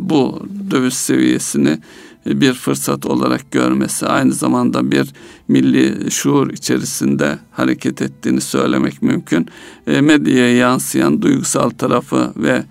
[0.00, 1.78] bu döviz seviyesini
[2.26, 5.08] bir fırsat olarak görmesi, aynı zamanda bir
[5.48, 9.46] milli şuur içerisinde hareket ettiğini söylemek mümkün.
[9.86, 12.64] E, medyaya yansıyan duygusal tarafı ve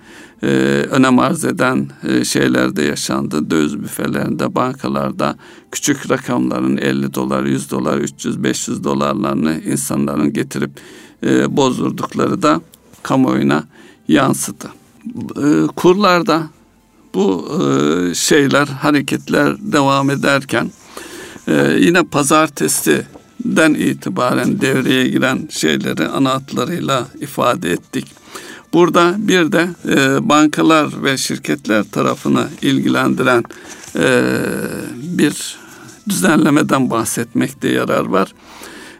[0.43, 0.47] e,
[0.91, 3.49] önem arz eden e, şeyler yaşandı.
[3.49, 5.35] Döviz büfelerinde, bankalarda
[5.71, 10.71] küçük rakamların 50 dolar, 100 dolar, 300, 500 dolarlarını insanların getirip
[11.23, 12.61] e, bozdurdukları da
[13.03, 13.63] kamuoyuna
[14.07, 14.67] yansıdı.
[15.37, 16.47] E, kurlarda
[17.13, 20.71] bu e, şeyler, hareketler devam ederken
[21.47, 28.07] e, yine pazartesiden itibaren devreye giren şeyleri ana hatlarıyla ifade ettik.
[28.73, 33.43] Burada bir de e, bankalar ve şirketler tarafını ilgilendiren
[33.95, 34.23] e,
[34.95, 35.57] bir
[36.09, 38.33] düzenlemeden bahsetmekte yarar var.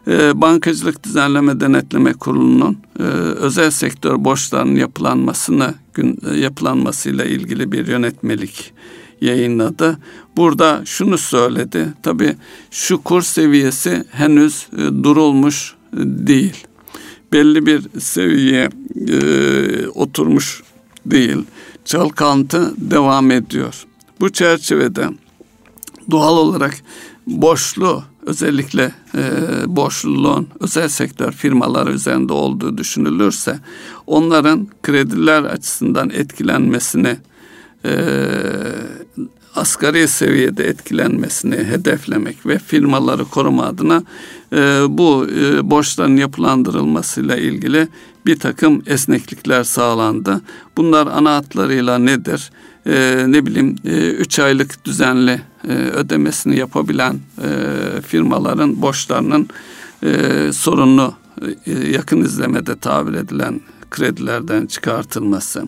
[0.07, 7.87] E, Bankacılık Düzenleme Denetleme Kurulu'nun e, özel sektör borçlarının yapılanmasını gün, e, yapılanmasıyla ilgili bir
[7.87, 8.73] yönetmelik
[9.21, 9.97] yayınladı.
[10.37, 11.93] Burada şunu söyledi.
[12.03, 12.35] Tabii
[12.71, 16.67] şu kur seviyesi henüz e, durulmuş değil
[17.33, 18.69] belli bir seviyeye
[19.95, 20.63] oturmuş
[21.05, 21.37] değil.
[21.85, 23.85] Çalkantı devam ediyor.
[24.19, 25.09] Bu çerçevede
[26.11, 26.77] doğal olarak
[27.27, 29.21] borçlu özellikle e,
[29.67, 33.59] borçluluğun özel sektör firmaları üzerinde olduğu düşünülürse
[34.07, 37.17] onların krediler açısından etkilenmesini
[37.85, 37.91] e,
[39.55, 44.03] asgari seviyede etkilenmesini hedeflemek ve firmaları koruma adına
[44.53, 44.57] e,
[44.89, 47.87] bu e, borçların yapılandırılmasıyla ilgili
[48.25, 50.41] bir takım esneklikler sağlandı.
[50.77, 52.51] Bunlar ana hatlarıyla nedir?
[52.89, 59.49] E, ne bileyim 3 e, aylık düzenli e, ödemesini yapabilen e, firmaların borçlarının
[60.03, 60.09] e,
[60.53, 61.13] sorunlu
[61.65, 65.67] e, yakın izlemede tabir edilen kredilerden çıkartılması,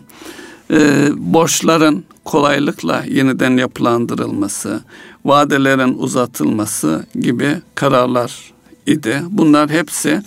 [0.70, 4.80] e, borçların kolaylıkla yeniden yapılandırılması,
[5.24, 8.52] vadelerin uzatılması gibi kararlar
[8.86, 9.22] idi.
[9.30, 10.22] Bunlar hepsi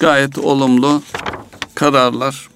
[0.00, 1.02] gayet olumlu
[1.74, 2.48] kararlar.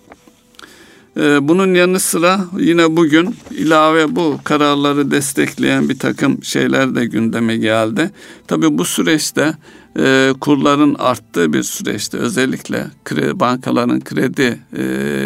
[1.17, 7.57] Ee, bunun yanı sıra yine bugün ilave bu kararları destekleyen bir takım şeyler de gündeme
[7.57, 8.11] geldi.
[8.47, 9.55] Tabii bu süreçte
[9.99, 12.87] e, kurların arttığı bir süreçte özellikle
[13.35, 14.83] bankaların kredi e,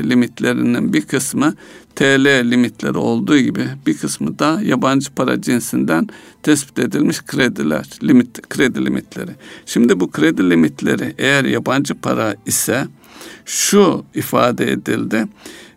[0.09, 1.55] limitlerinin bir kısmı
[1.97, 6.09] TL limitleri olduğu gibi bir kısmı da yabancı para cinsinden
[6.43, 9.31] tespit edilmiş krediler, limit kredi limitleri.
[9.67, 12.87] Şimdi bu kredi limitleri eğer yabancı para ise
[13.45, 15.27] şu ifade edildi.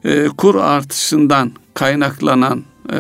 [0.04, 2.98] E, kur artışından kaynaklanan e,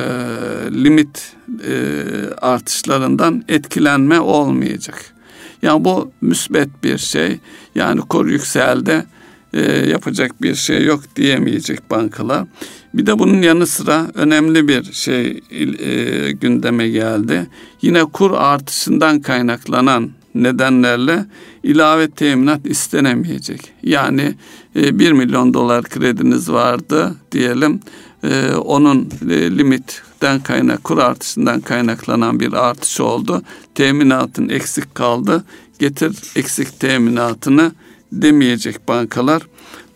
[0.83, 1.35] limit
[1.67, 2.03] e,
[2.41, 5.13] artışlarından etkilenme olmayacak.
[5.61, 7.39] Yani bu müsbet bir şey.
[7.75, 9.05] Yani kur yükseldi
[9.53, 12.45] e, yapacak bir şey yok diyemeyecek bankalar.
[12.93, 17.47] Bir de bunun yanı sıra önemli bir şey e, gündeme geldi.
[17.81, 20.11] Yine kur artışından kaynaklanan
[20.43, 21.25] nedenlerle
[21.63, 23.73] ilave teminat istenemeyecek.
[23.83, 24.35] Yani
[24.75, 27.79] e, 1 milyon dolar krediniz vardı diyelim.
[28.23, 33.41] E, onun e, limitten kaynak kur artışından kaynaklanan bir artış oldu.
[33.75, 35.43] Teminatın eksik kaldı.
[35.79, 37.71] Getir eksik teminatını
[38.11, 39.41] demeyecek bankalar.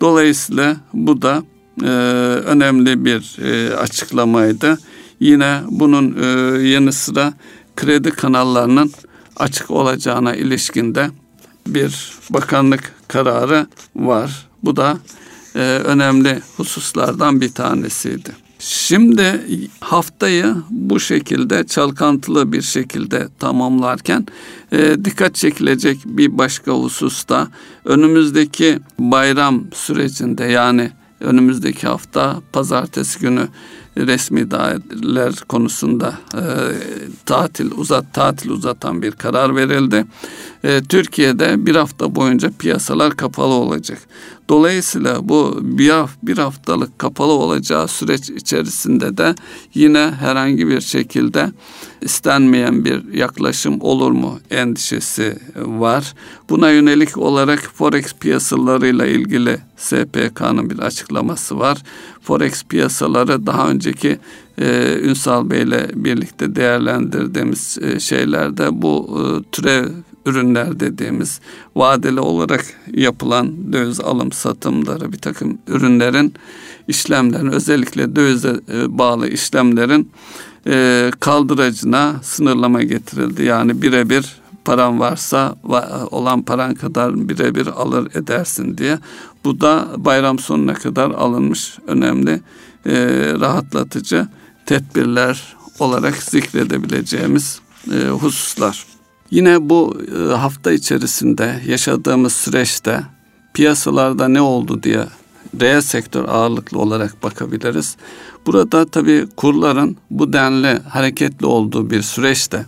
[0.02, 1.44] Dolayısıyla bu da
[1.84, 1.88] e,
[2.46, 4.78] önemli bir e, açıklamaydı.
[5.20, 6.28] Yine bunun e,
[6.68, 7.34] yanı sıra
[7.76, 8.92] kredi kanallarının
[9.42, 11.10] açık olacağına ilişkinde
[11.68, 14.48] bir bakanlık kararı var.
[14.64, 14.98] Bu da
[15.56, 18.30] e, önemli hususlardan bir tanesiydi.
[18.60, 19.42] Şimdi
[19.80, 24.26] haftayı bu şekilde çalkantılı bir şekilde tamamlarken
[24.72, 27.48] e, dikkat çekilecek bir başka hususta
[27.86, 33.48] önümüzdeki bayram sürecinde yani önümüzdeki hafta pazartesi günü
[33.98, 36.44] resmi daireler konusunda e,
[37.26, 40.06] tatil uzat tatil uzatan bir karar verildi.
[40.64, 44.00] E, Türkiye'de bir hafta boyunca piyasalar kapalı olacak.
[44.52, 49.36] Dolayısıyla bu bir, haftalık kapalı olacağı süreç içerisinde de
[49.74, 51.52] yine herhangi bir şekilde
[52.02, 56.14] istenmeyen bir yaklaşım olur mu endişesi var.
[56.50, 61.78] Buna yönelik olarak forex piyasalarıyla ilgili SPK'nın bir açıklaması var.
[62.22, 64.20] Forex piyasaları daha önceki
[64.62, 69.86] e, Ünsal Bey ile birlikte değerlendirdiğimiz e, şeylerde bu e, türev
[70.26, 71.40] ürünler dediğimiz
[71.76, 76.34] vadeli olarak yapılan döviz alım satımları bir takım ürünlerin
[76.88, 80.12] işlemlerin özellikle dövize e, bağlı işlemlerin
[80.68, 83.44] e, kaldıracına sınırlama getirildi.
[83.44, 85.56] Yani birebir paran varsa
[86.12, 89.00] olan paran kadar birebir alır edersin diye.
[89.44, 92.42] Bu da bayram sonuna kadar alınmış önemli
[92.86, 92.94] e,
[93.40, 94.28] rahatlatıcı
[94.66, 97.60] tedbirler olarak zikredebileceğimiz
[98.20, 98.91] hususlar.
[99.32, 103.02] Yine bu e, hafta içerisinde yaşadığımız süreçte
[103.54, 105.06] piyasalarda ne oldu diye
[105.62, 107.96] reel sektör ağırlıklı olarak bakabiliriz.
[108.46, 112.66] Burada tabii kurların bu denli hareketli olduğu bir süreçte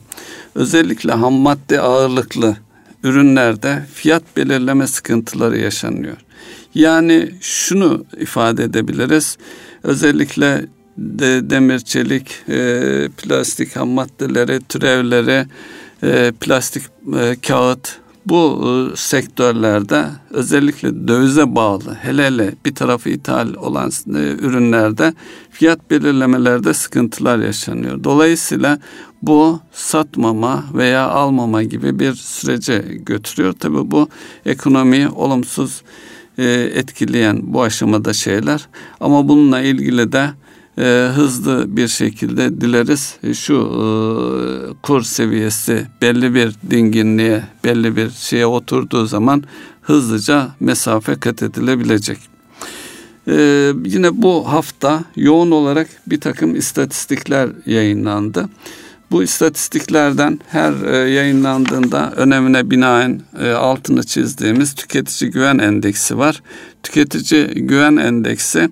[0.55, 2.57] özellikle ham madde ağırlıklı
[3.03, 6.17] ürünlerde fiyat belirleme sıkıntıları yaşanıyor.
[6.75, 9.37] Yani şunu ifade edebiliriz.
[9.83, 10.65] Özellikle
[10.97, 15.45] de demir, çelik, e, plastik ham maddeleri, türevleri,
[16.03, 16.83] e, plastik
[17.19, 23.91] e, kağıt bu e, sektörlerde özellikle dövize bağlı hele hele bir tarafı ithal olan
[24.41, 25.13] ürünlerde
[25.51, 28.03] fiyat belirlemelerde sıkıntılar yaşanıyor.
[28.03, 28.79] Dolayısıyla
[29.21, 33.53] bu satmama veya almama gibi bir sürece götürüyor.
[33.53, 34.09] Tabi bu
[34.45, 35.83] ekonomiyi olumsuz
[36.37, 38.67] etkileyen bu aşamada şeyler
[38.99, 40.29] ama bununla ilgili de
[40.77, 43.85] e, hızlı bir şekilde dileriz şu e,
[44.81, 49.43] kur seviyesi belli bir dinginliğe, belli bir şeye oturduğu zaman
[49.81, 52.17] hızlıca mesafe kat edilebilecek.
[53.27, 53.33] E,
[53.85, 58.49] yine bu hafta yoğun olarak bir takım istatistikler yayınlandı.
[59.11, 66.41] Bu istatistiklerden her e, yayınlandığında önemine binaen e, altını çizdiğimiz tüketici güven endeksi var.
[66.83, 68.69] Tüketici güven endeksi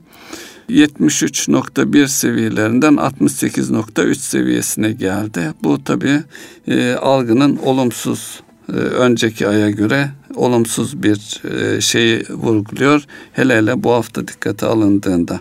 [0.71, 5.53] 73.1 seviyelerinden 68.3 seviyesine geldi.
[5.63, 6.23] Bu tabi
[6.67, 13.03] e, algının olumsuz e, önceki aya göre olumsuz bir e, şeyi vurguluyor.
[13.33, 15.39] Hele hele bu hafta dikkate alındığında.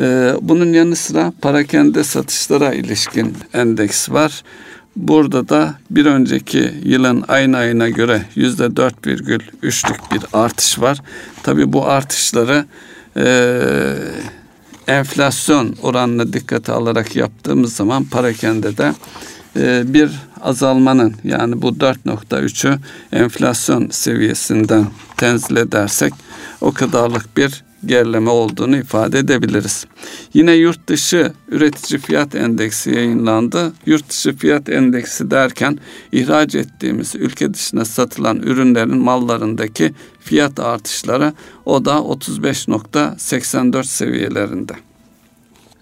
[0.00, 4.42] E, bunun yanı sıra parakende satışlara ilişkin endeks var.
[4.96, 11.02] Burada da bir önceki yılın aynı ayına göre yüzde 4,3'lük bir artış var.
[11.42, 12.66] Tabi bu artışları
[13.16, 13.24] e,
[14.86, 18.94] enflasyon oranına dikkate alarak yaptığımız zaman parakende de
[19.56, 22.78] e, bir azalmanın yani bu 4.3'ü
[23.12, 26.12] enflasyon seviyesinden tenzil edersek
[26.60, 29.86] o kadarlık bir gerileme olduğunu ifade edebiliriz.
[30.34, 33.72] Yine yurt dışı üretici fiyat endeksi yayınlandı.
[33.86, 35.78] Yurt dışı fiyat endeksi derken
[36.12, 41.32] ihraç ettiğimiz ülke dışına satılan ürünlerin mallarındaki fiyat artışları
[41.64, 44.72] o da 35.84 seviyelerinde.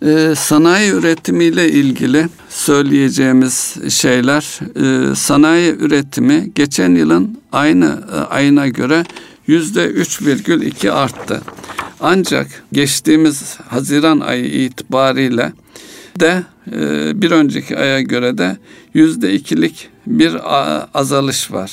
[0.04, 9.04] Ee, sanayi üretimiyle ilgili söyleyeceğimiz şeyler, e, sanayi üretimi geçen yılın aynı e, ayına göre
[9.46, 11.40] yüzde 3,2 arttı.
[12.00, 15.52] Ancak geçtiğimiz Haziran ayı itibariyle
[16.20, 18.56] de e, bir önceki aya göre de
[18.94, 20.36] yüzde ikilik bir
[20.94, 21.72] azalış var.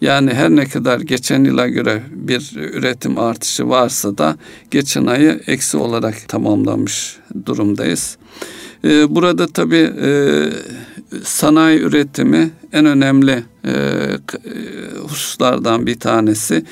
[0.00, 4.36] Yani her ne kadar geçen yıla göre bir üretim artışı varsa da
[4.70, 8.16] geçen ayı eksi olarak tamamlamış durumdayız.
[8.84, 10.10] E, burada tabii e,
[11.24, 13.42] sanayi üretimi en önemli
[15.08, 16.64] hususlardan bir tanesi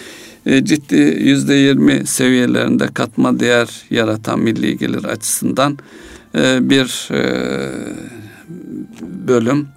[0.47, 5.79] e, ciddi yüzde yirmi seviyelerinde katma değer yaratan milli gelir açısından
[6.35, 7.23] e, bir e,
[9.29, 9.69] bölüm.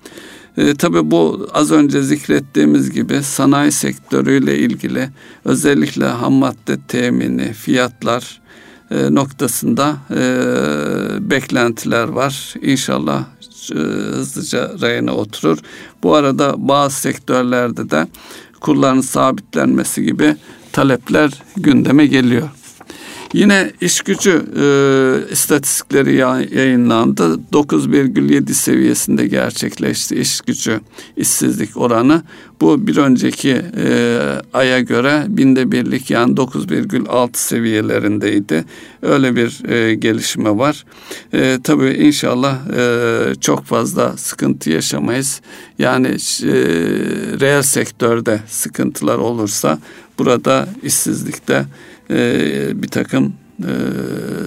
[0.57, 5.09] E, tabii bu az önce zikrettiğimiz gibi sanayi sektörüyle ilgili
[5.45, 8.41] özellikle ham madde temini, fiyatlar
[9.09, 9.97] noktasında
[11.19, 12.53] beklentiler var.
[12.61, 13.25] İnşallah
[14.13, 15.57] hızlıca rayına oturur.
[16.03, 18.07] Bu arada bazı sektörlerde de
[18.59, 20.35] kurların sabitlenmesi gibi
[20.77, 22.49] talepler gündeme geliyor.
[23.33, 24.65] Yine iş gücü e,
[25.31, 26.15] istatistikleri
[26.57, 27.39] yayınlandı.
[27.53, 30.79] 9,7 seviyesinde gerçekleşti iş gücü
[31.17, 32.23] işsizlik oranı.
[32.61, 34.19] Bu bir önceki e,
[34.53, 38.65] aya göre binde birlik yani 9,6 seviyelerindeydi.
[39.01, 40.85] Öyle bir e, gelişme var.
[41.33, 45.41] E, tabii inşallah e, çok fazla sıkıntı yaşamayız.
[45.79, 46.53] Yani e,
[47.39, 49.79] reel sektörde sıkıntılar olursa
[50.19, 51.65] burada işsizlikte
[52.09, 53.71] e, bir takım e,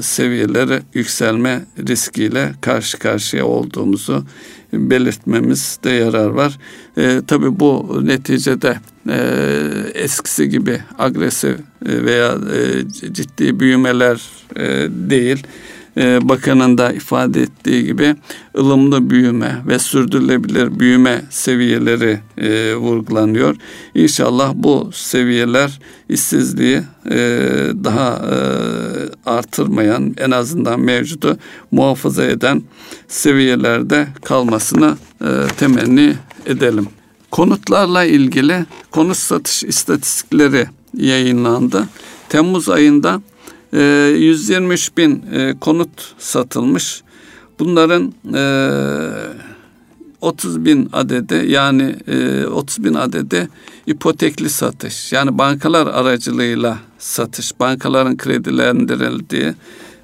[0.03, 4.25] seviyelere yükselme riskiyle karşı karşıya olduğumuzu
[4.73, 6.59] belirtmemizde yarar var.
[6.97, 9.19] E, tabii bu neticede e,
[9.95, 11.57] eskisi gibi agresif
[11.87, 14.21] e, veya e, ciddi büyümeler
[14.57, 15.47] e, değil.
[15.97, 18.17] E, Bakan'ın da ifade ettiği gibi
[18.59, 23.57] ılımlı büyüme ve sürdürülebilir büyüme seviyeleri e, vurgulanıyor.
[23.95, 27.19] İnşallah bu seviyeler işsizliği e,
[27.85, 28.37] daha e,
[29.27, 31.39] artırmayan en azından mevcudu
[31.71, 32.63] muhafaza eden
[33.09, 36.15] seviyelerde kalmasını e, temenni
[36.47, 36.87] edelim.
[37.31, 40.67] Konutlarla ilgili konut satış istatistikleri
[40.97, 41.89] yayınlandı.
[42.29, 43.23] Temmuz ayında
[43.73, 47.03] 123 e, bin e, konut satılmış.
[47.59, 48.13] Bunların
[50.21, 51.97] 30 e, bin adede yani
[52.53, 53.49] 30 bin adede
[53.87, 59.55] ipotekli satış yani bankalar aracılığıyla satış bankaların kredilendirildiği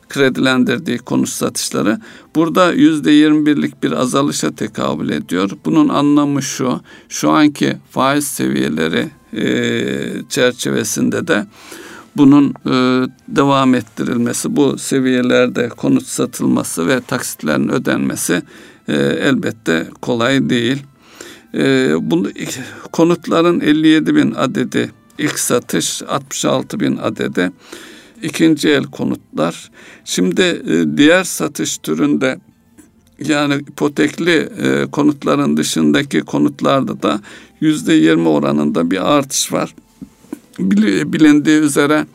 [0.09, 2.01] kredilendirdiği konut satışları
[2.35, 5.51] burada yüzde yirmi birlik bir azalışa tekabül ediyor.
[5.65, 9.11] Bunun anlamı şu, şu anki faiz seviyeleri
[10.29, 11.47] çerçevesinde de
[12.17, 18.43] bunun e, devam ettirilmesi, bu seviyelerde konut satılması ve taksitlerin ödenmesi
[18.89, 20.83] e, elbette kolay değil.
[21.55, 22.29] E, bunu,
[22.93, 27.53] konutların 57 bin adedi ilk satış, 66 bin adedi
[28.23, 29.71] ikinci el konutlar.
[30.05, 32.39] Şimdi e, diğer satış türünde
[33.19, 37.21] yani ipotekli e, konutların dışındaki konutlarda da
[37.61, 39.75] yüzde yirmi oranında bir artış var
[40.59, 42.07] bilindiği üzere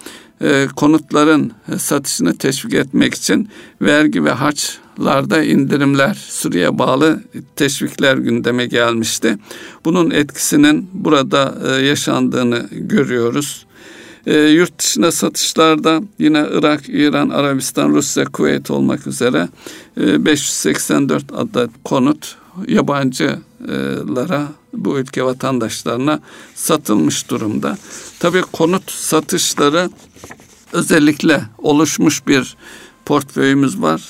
[0.41, 3.49] e, konutların satışını teşvik etmek için
[3.81, 7.23] vergi ve harçlarda indirimler, süreye bağlı
[7.55, 9.37] teşvikler gündeme gelmişti.
[9.85, 13.65] Bunun etkisinin burada e, yaşandığını görüyoruz.
[14.25, 19.49] E, yurt dışına satışlarda yine Irak, İran, Arabistan, Rusya, Kuveyt olmak üzere
[19.97, 22.35] e, 584 adet konut
[22.67, 26.19] yabancılara bu ülke vatandaşlarına
[26.55, 27.77] satılmış durumda.
[28.19, 29.89] Tabii konut satışları
[30.73, 32.57] özellikle oluşmuş bir
[33.05, 34.01] portföyümüz var.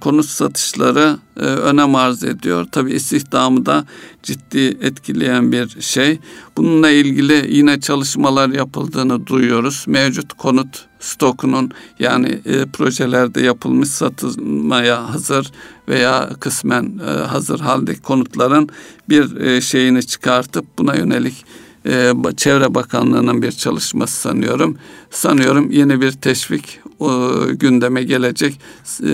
[0.00, 2.66] Konut satışları e, önem arz ediyor.
[2.72, 3.86] Tabii istihdamı da
[4.22, 6.18] ciddi etkileyen bir şey.
[6.56, 9.84] Bununla ilgili yine çalışmalar yapıldığını duyuyoruz.
[9.88, 15.52] Mevcut konut stokunun yani e, projelerde yapılmış satılmaya hazır
[15.88, 18.68] veya kısmen e, hazır haldeki konutların
[19.08, 21.44] bir e, şeyini çıkartıp buna yönelik
[21.86, 24.76] e, Çevre Bakanlığı'nın bir çalışması sanıyorum.
[25.10, 28.60] Sanıyorum yeni bir teşvik o, gündeme gelecek
[29.02, 29.08] e,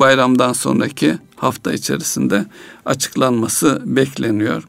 [0.00, 2.46] bayramdan sonraki hafta içerisinde
[2.84, 4.62] açıklanması bekleniyor.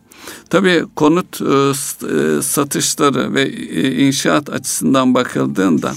[0.49, 5.93] Tabii konut e, e satışları ve e, inşaat açısından bakıldığında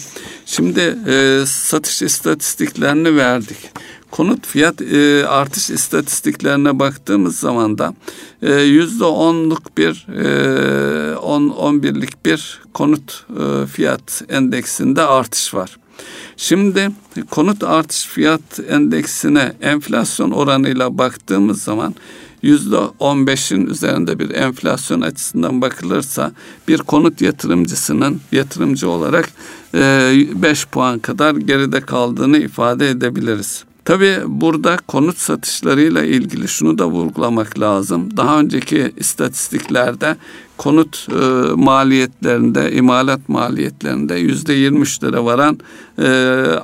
[0.47, 0.99] şimdi
[1.47, 3.57] satış istatistiklerini verdik
[4.11, 7.95] konut fiyat e, artış istatistiklerine baktığımız zaman da
[8.65, 10.07] yüzde onluk bir
[11.17, 15.79] on on birlik bir konut e, fiyat endeksinde artış var.
[16.37, 16.91] Şimdi
[17.31, 21.95] konut artış fiyat endeksine enflasyon oranıyla baktığımız zaman
[22.47, 26.33] yüzde on beşin üzerinde bir enflasyon açısından bakılırsa
[26.69, 29.29] bir konut yatırımcısının yatırımcı olarak
[30.43, 33.65] beş puan kadar geride kaldığını ifade edebiliriz.
[33.87, 38.17] Tabii burada konut satışlarıyla ilgili şunu da vurgulamak lazım.
[38.17, 40.17] Daha önceki istatistiklerde
[40.57, 41.25] konut e,
[41.55, 45.59] maliyetlerinde, imalat maliyetlerinde yüzde yirmi üçlere varan
[45.99, 46.07] e,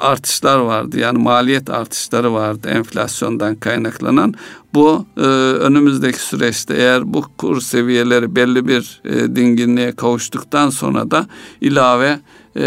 [0.00, 0.98] artışlar vardı.
[0.98, 4.34] Yani maliyet artışları vardı enflasyondan kaynaklanan.
[4.74, 11.26] Bu e, önümüzdeki süreçte eğer bu kur seviyeleri belli bir e, dinginliğe kavuştuktan sonra da
[11.60, 12.20] ilave
[12.56, 12.66] e,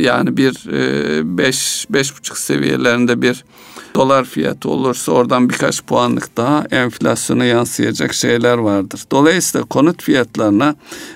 [0.00, 3.44] yani bir e, beş, beş buçuk seviyelerinde bir
[3.94, 9.00] dolar fiyatı olursa oradan birkaç puanlık daha enflasyona yansıyacak şeyler vardır.
[9.12, 10.74] Dolayısıyla konut fiyatlarına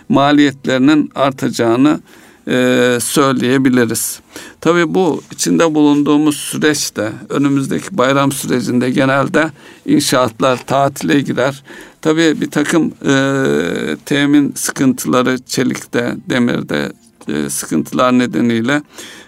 [0.08, 2.00] maliyetlerinin artacağını
[2.48, 4.20] e, söyleyebiliriz.
[4.60, 9.50] Tabii bu içinde bulunduğumuz süreçte önümüzdeki bayram sürecinde genelde
[9.86, 11.62] inşaatlar tatile girer.
[12.00, 16.92] Tabii bir takım e, temin sıkıntıları çelikte, demirde
[17.28, 18.82] e, sıkıntılar nedeniyle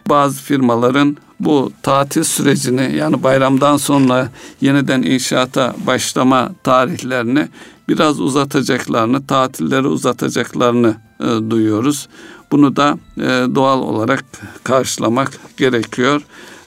[0.08, 4.28] bazı firmaların bu tatil sürecini yani bayramdan sonra
[4.60, 7.48] yeniden inşaata başlama tarihlerini
[7.88, 12.08] biraz uzatacaklarını, tatilleri uzatacaklarını e, duyuyoruz.
[12.52, 14.24] Bunu da e, doğal olarak
[14.64, 16.22] karşılamak gerekiyor.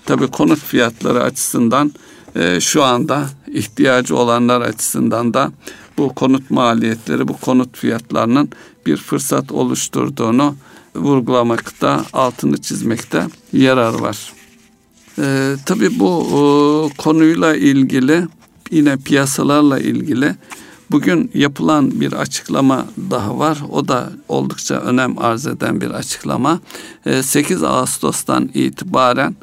[0.06, 1.94] Tabii konut fiyatları açısından
[2.36, 5.52] e, şu anda ihtiyacı olanlar açısından da
[5.98, 8.50] bu konut maliyetleri, bu konut fiyatlarının
[8.86, 10.56] bir fırsat oluşturduğunu
[10.96, 14.34] vurgulamakta, altını çizmekte yarar var.
[15.20, 16.40] Ee, tabii bu e,
[16.98, 18.28] konuyla ilgili
[18.72, 20.36] yine piyasalarla ilgili
[20.92, 23.58] bugün yapılan bir açıklama daha var.
[23.72, 26.60] O da oldukça önem arz eden bir açıklama.
[27.06, 29.36] E, 8 Ağustos'tan itibaren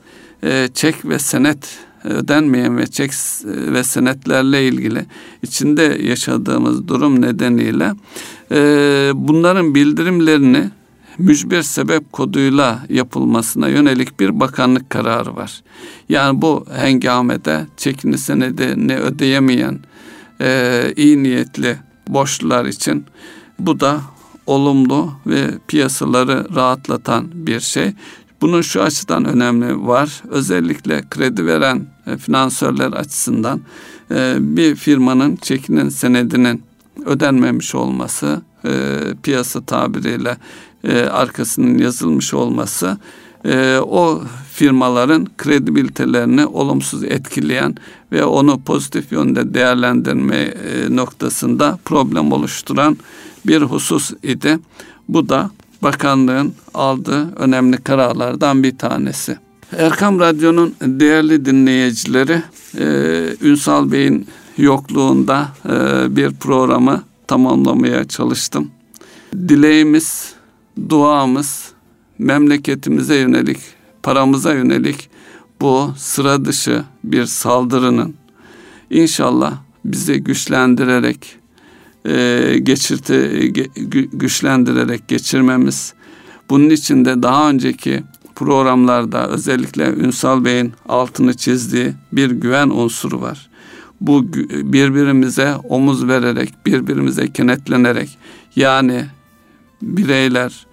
[0.42, 3.12] e, çek ve senet ödenmeyen ve çek
[3.44, 5.06] ve senetlerle ilgili
[5.42, 7.92] içinde yaşadığımız durum nedeniyle
[8.50, 8.58] e,
[9.14, 10.70] bunların bildirimlerini
[11.18, 15.62] mücbir sebep koduyla yapılmasına yönelik bir bakanlık kararı var.
[16.08, 19.78] Yani bu hengamede çekini senedini ödeyemeyen
[20.40, 21.76] e, iyi niyetli
[22.08, 23.04] borçlular için
[23.58, 24.00] bu da
[24.46, 27.92] olumlu ve piyasaları rahatlatan bir şey.
[28.40, 30.22] Bunun şu açıdan önemli var.
[30.28, 33.60] Özellikle kredi veren e, finansörler açısından
[34.10, 36.62] e, bir firmanın çekinin senedinin
[37.06, 40.36] ödenmemiş olması, e, piyasa tabiriyle
[40.88, 42.98] e, arkasının yazılmış olması
[43.44, 44.22] e, o
[44.52, 47.74] firmaların kredibilitelerini olumsuz etkileyen
[48.12, 52.96] ve onu pozitif yönde değerlendirme e, noktasında problem oluşturan
[53.46, 54.58] bir husus idi.
[55.08, 55.50] Bu da
[55.82, 59.38] bakanlığın aldığı önemli kararlardan bir tanesi.
[59.76, 62.42] Erkam Radyo'nun değerli dinleyicileri
[62.78, 62.86] e,
[63.40, 64.26] Ünsal Bey'in
[64.58, 68.70] yokluğunda e, bir programı tamamlamaya çalıştım.
[69.48, 70.35] Dileğimiz,
[70.88, 71.72] duamız
[72.18, 73.58] memleketimize yönelik,
[74.02, 75.10] paramıza yönelik
[75.60, 78.14] bu sıra dışı bir saldırının
[78.90, 81.36] inşallah bizi güçlendirerek
[82.06, 83.52] e, geçirti
[84.12, 85.94] güçlendirerek geçirmemiz.
[86.50, 88.02] Bunun için de daha önceki
[88.34, 93.48] programlarda özellikle Ünsal Bey'in altını çizdiği bir güven unsuru var.
[94.00, 94.32] Bu
[94.72, 98.18] birbirimize omuz vererek, birbirimize kenetlenerek
[98.56, 99.04] yani
[99.82, 100.65] bireyler,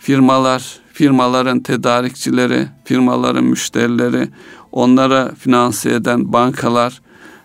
[0.00, 4.28] firmalar, firmaların tedarikçileri, firmaların müşterileri,
[4.72, 7.00] onlara finanse eden bankalar,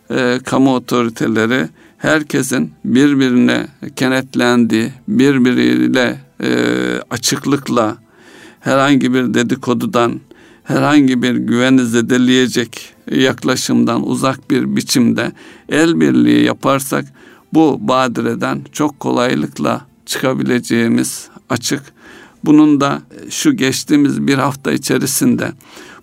[0.10, 6.50] e, kamu otoriteleri herkesin birbirine kenetlendiği, birbiriyle e,
[7.10, 7.98] açıklıkla
[8.60, 10.22] herhangi bir dedikodudan,
[10.64, 15.32] herhangi bir güveni zedeleyecek yaklaşımdan uzak bir biçimde
[15.70, 17.06] el birliği yaparsak
[17.54, 21.96] bu badireden çok kolaylıkla çıkabileceğimiz açık.
[22.46, 25.52] Bunun da şu geçtiğimiz bir hafta içerisinde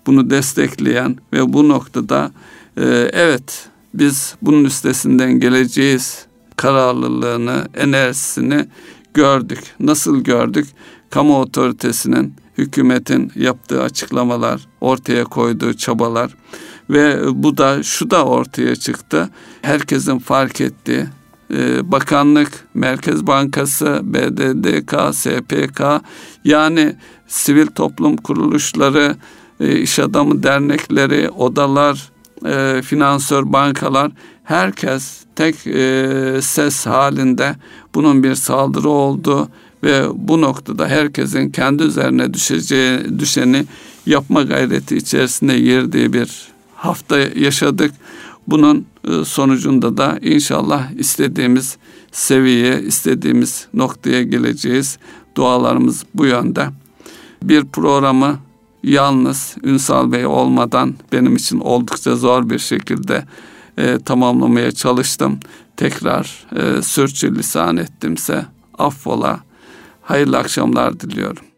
[0.07, 2.31] bunu destekleyen ve bu noktada
[2.77, 2.83] e,
[3.13, 6.25] evet biz bunun üstesinden geleceğiz
[6.55, 8.65] kararlılığını, enerjisini
[9.13, 9.59] gördük.
[9.79, 10.67] Nasıl gördük?
[11.09, 16.35] Kamu otoritesinin, hükümetin yaptığı açıklamalar, ortaya koyduğu çabalar
[16.89, 19.29] ve bu da şu da ortaya çıktı.
[19.61, 21.07] Herkesin fark ettiği e,
[21.83, 25.81] bakanlık, Merkez Bankası, BDDK, SPK
[26.45, 26.95] yani
[27.27, 29.15] sivil toplum kuruluşları,
[29.59, 32.11] e, iş adamı dernekleri, odalar,
[32.45, 34.11] e, finansör bankalar
[34.43, 37.55] herkes tek e, ses halinde
[37.95, 39.49] bunun bir saldırı oldu
[39.83, 43.65] ve bu noktada herkesin kendi üzerine düşeceği düşeni
[44.05, 47.91] yapma gayreti içerisinde girdiği bir hafta yaşadık.
[48.47, 51.77] Bunun e, sonucunda da inşallah istediğimiz
[52.11, 54.97] seviyeye, istediğimiz noktaya geleceğiz.
[55.35, 56.67] Dualarımız bu yönde.
[57.43, 58.39] Bir programı
[58.83, 63.25] yalnız Ünsal Bey olmadan benim için oldukça zor bir şekilde
[63.77, 65.39] e, tamamlamaya çalıştım.
[65.77, 68.45] Tekrar e, sürçülisan ettimse
[68.77, 69.39] affola.
[70.01, 71.52] Hayırlı akşamlar diliyorum.